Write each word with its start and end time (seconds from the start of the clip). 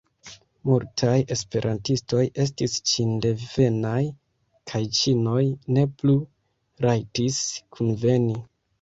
Multaj 0.69 1.11
esperantistoj 1.35 2.23
estis 2.45 2.79
ĉindevenaj, 2.93 4.01
kaj 4.75 4.83
ĉinoj 5.03 5.47
ne 5.77 5.87
plu 6.01 6.19
rajtis 6.91 7.43
kunveni. 7.81 8.45